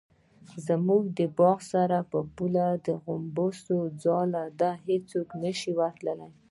[0.67, 4.71] زموږ د باغ سره په پوله د غومبسو ځاله ده
[5.09, 6.29] څوک نشي ورتلی.